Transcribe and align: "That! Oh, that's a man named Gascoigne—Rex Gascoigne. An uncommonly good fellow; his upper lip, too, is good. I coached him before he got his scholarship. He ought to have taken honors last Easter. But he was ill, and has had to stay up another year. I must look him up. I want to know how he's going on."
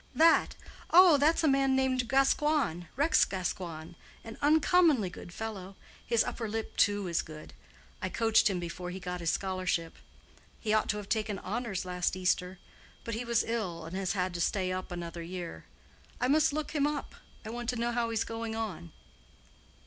"That! 0.15 0.55
Oh, 0.89 1.17
that's 1.17 1.43
a 1.43 1.47
man 1.47 1.75
named 1.75 2.07
Gascoigne—Rex 2.07 3.23
Gascoigne. 3.23 3.93
An 4.23 4.35
uncommonly 4.41 5.11
good 5.11 5.31
fellow; 5.31 5.75
his 6.03 6.23
upper 6.23 6.49
lip, 6.49 6.75
too, 6.75 7.05
is 7.07 7.21
good. 7.21 7.53
I 8.01 8.09
coached 8.09 8.49
him 8.49 8.59
before 8.59 8.89
he 8.89 8.99
got 8.99 9.19
his 9.19 9.29
scholarship. 9.29 9.95
He 10.59 10.73
ought 10.73 10.89
to 10.89 10.97
have 10.97 11.07
taken 11.07 11.37
honors 11.37 11.85
last 11.85 12.15
Easter. 12.15 12.57
But 13.03 13.13
he 13.13 13.23
was 13.23 13.43
ill, 13.43 13.85
and 13.85 13.95
has 13.95 14.13
had 14.13 14.33
to 14.33 14.41
stay 14.41 14.71
up 14.71 14.91
another 14.91 15.21
year. 15.21 15.65
I 16.19 16.27
must 16.27 16.51
look 16.51 16.71
him 16.71 16.87
up. 16.87 17.13
I 17.45 17.51
want 17.51 17.69
to 17.69 17.75
know 17.75 17.91
how 17.91 18.09
he's 18.09 18.23
going 18.23 18.55
on." 18.55 18.91